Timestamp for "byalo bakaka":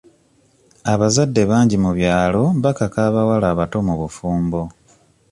1.97-2.97